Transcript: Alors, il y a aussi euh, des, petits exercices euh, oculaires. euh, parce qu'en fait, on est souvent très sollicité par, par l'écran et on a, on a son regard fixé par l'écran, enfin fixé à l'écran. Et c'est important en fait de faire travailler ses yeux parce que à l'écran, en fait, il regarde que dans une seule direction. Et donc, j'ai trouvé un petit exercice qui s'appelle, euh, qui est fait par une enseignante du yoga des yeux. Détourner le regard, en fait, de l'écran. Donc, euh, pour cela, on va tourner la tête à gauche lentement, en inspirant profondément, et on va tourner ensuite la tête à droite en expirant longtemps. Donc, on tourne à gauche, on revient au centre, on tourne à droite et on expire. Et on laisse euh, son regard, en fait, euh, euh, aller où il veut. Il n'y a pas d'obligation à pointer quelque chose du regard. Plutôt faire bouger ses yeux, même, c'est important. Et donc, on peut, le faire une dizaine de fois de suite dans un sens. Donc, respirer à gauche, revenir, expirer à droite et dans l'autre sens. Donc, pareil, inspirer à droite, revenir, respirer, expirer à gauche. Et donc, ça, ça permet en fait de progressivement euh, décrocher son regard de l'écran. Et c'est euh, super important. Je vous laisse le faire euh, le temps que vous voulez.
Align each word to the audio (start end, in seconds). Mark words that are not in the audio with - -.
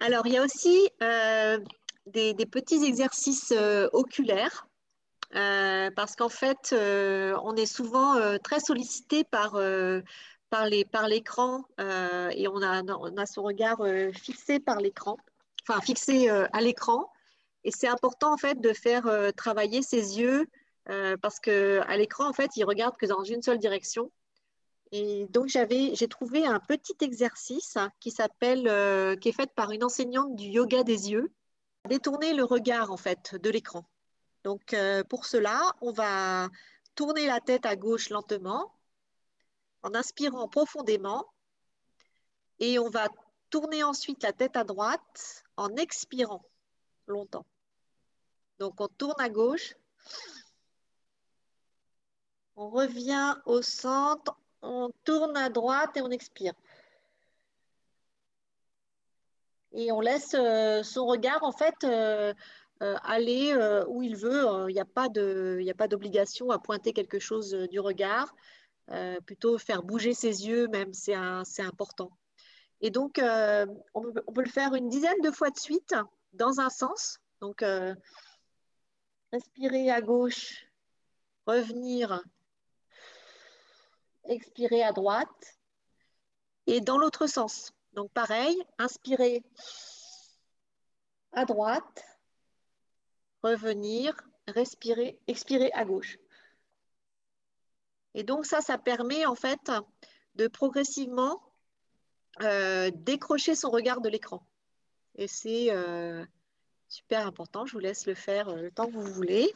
Alors, 0.00 0.26
il 0.26 0.32
y 0.32 0.36
a 0.36 0.44
aussi 0.44 0.88
euh, 1.02 1.58
des, 2.06 2.34
petits 2.46 2.84
exercices 2.84 3.52
euh, 3.56 3.88
oculaires. 3.92 4.66
euh, 5.34 5.90
parce 5.96 6.14
qu'en 6.16 6.28
fait, 6.28 6.74
on 6.74 7.56
est 7.56 7.66
souvent 7.66 8.38
très 8.38 8.60
sollicité 8.60 9.24
par, 9.24 9.58
par 10.50 11.08
l'écran 11.08 11.64
et 11.78 12.48
on 12.48 12.62
a, 12.62 12.82
on 12.82 13.16
a 13.16 13.26
son 13.26 13.42
regard 13.42 13.82
fixé 14.14 14.60
par 14.60 14.80
l'écran, 14.80 15.16
enfin 15.66 15.80
fixé 15.80 16.28
à 16.28 16.60
l'écran. 16.60 17.10
Et 17.64 17.70
c'est 17.70 17.88
important 17.88 18.32
en 18.32 18.36
fait 18.36 18.60
de 18.60 18.72
faire 18.72 19.08
travailler 19.36 19.82
ses 19.82 20.20
yeux 20.20 20.46
parce 21.20 21.40
que 21.40 21.80
à 21.88 21.96
l'écran, 21.96 22.28
en 22.28 22.32
fait, 22.32 22.56
il 22.56 22.64
regarde 22.64 22.96
que 22.96 23.06
dans 23.06 23.24
une 23.24 23.42
seule 23.42 23.58
direction. 23.58 24.10
Et 24.96 25.26
donc, 25.26 25.48
j'ai 25.48 26.08
trouvé 26.08 26.46
un 26.46 26.60
petit 26.60 26.94
exercice 27.00 27.76
qui 27.98 28.12
s'appelle, 28.12 28.68
euh, 28.68 29.16
qui 29.16 29.30
est 29.30 29.32
fait 29.32 29.52
par 29.52 29.72
une 29.72 29.82
enseignante 29.82 30.36
du 30.36 30.44
yoga 30.44 30.84
des 30.84 31.10
yeux. 31.10 31.32
Détourner 31.88 32.32
le 32.32 32.44
regard, 32.44 32.92
en 32.92 32.96
fait, 32.96 33.34
de 33.34 33.50
l'écran. 33.50 33.84
Donc, 34.44 34.72
euh, 34.72 35.02
pour 35.02 35.26
cela, 35.26 35.74
on 35.80 35.90
va 35.90 36.48
tourner 36.94 37.26
la 37.26 37.40
tête 37.40 37.66
à 37.66 37.74
gauche 37.74 38.08
lentement, 38.08 38.72
en 39.82 39.96
inspirant 39.96 40.48
profondément, 40.48 41.26
et 42.60 42.78
on 42.78 42.88
va 42.88 43.08
tourner 43.50 43.82
ensuite 43.82 44.22
la 44.22 44.32
tête 44.32 44.56
à 44.56 44.62
droite 44.62 45.42
en 45.56 45.74
expirant 45.74 46.44
longtemps. 47.08 47.46
Donc, 48.60 48.80
on 48.80 48.86
tourne 48.86 49.20
à 49.20 49.28
gauche, 49.28 49.74
on 52.54 52.70
revient 52.70 53.34
au 53.44 53.60
centre, 53.60 54.38
on 54.64 54.90
tourne 55.04 55.36
à 55.36 55.50
droite 55.50 55.96
et 55.96 56.02
on 56.02 56.10
expire. 56.10 56.54
Et 59.72 59.90
on 59.90 60.00
laisse 60.00 60.34
euh, 60.34 60.82
son 60.82 61.06
regard, 61.06 61.42
en 61.42 61.52
fait, 61.52 61.74
euh, 61.82 62.32
euh, 62.82 62.96
aller 63.02 63.54
où 63.88 64.02
il 64.02 64.16
veut. 64.16 64.68
Il 64.68 64.74
n'y 64.74 64.80
a 64.80 64.84
pas 64.84 65.08
d'obligation 65.88 66.50
à 66.50 66.58
pointer 66.58 66.92
quelque 66.92 67.18
chose 67.18 67.52
du 67.70 67.80
regard. 67.80 68.34
Plutôt 69.26 69.58
faire 69.58 69.82
bouger 69.82 70.14
ses 70.14 70.46
yeux, 70.46 70.68
même, 70.68 70.92
c'est 70.92 71.14
important. 71.62 72.10
Et 72.80 72.90
donc, 72.90 73.20
on 73.94 74.02
peut, 74.02 74.42
le 74.42 74.50
faire 74.50 74.74
une 74.74 74.88
dizaine 74.88 75.20
de 75.22 75.30
fois 75.30 75.50
de 75.50 75.58
suite 75.58 75.94
dans 76.34 76.60
un 76.60 76.70
sens. 76.70 77.18
Donc, 77.40 77.64
respirer 79.32 79.90
à 79.90 80.00
gauche, 80.02 80.66
revenir, 81.46 82.22
expirer 84.28 84.82
à 84.82 84.92
droite 84.92 85.58
et 86.66 86.80
dans 86.80 86.98
l'autre 86.98 87.26
sens. 87.26 87.72
Donc, 87.92 88.10
pareil, 88.12 88.56
inspirer 88.78 89.42
à 91.32 91.44
droite, 91.44 92.04
revenir, 93.42 94.16
respirer, 94.48 95.18
expirer 95.26 95.70
à 95.72 95.84
gauche. 95.84 96.18
Et 98.14 98.22
donc, 98.22 98.46
ça, 98.46 98.60
ça 98.60 98.78
permet 98.78 99.26
en 99.26 99.34
fait 99.34 99.70
de 100.36 100.48
progressivement 100.48 101.42
euh, 102.42 102.90
décrocher 102.92 103.54
son 103.54 103.70
regard 103.70 104.00
de 104.00 104.08
l'écran. 104.08 104.44
Et 105.16 105.28
c'est 105.28 105.70
euh, 105.70 106.24
super 106.88 107.26
important. 107.26 107.66
Je 107.66 107.72
vous 107.72 107.78
laisse 107.78 108.06
le 108.06 108.14
faire 108.14 108.48
euh, 108.48 108.62
le 108.62 108.70
temps 108.70 108.86
que 108.86 108.92
vous 108.92 109.12
voulez. 109.12 109.52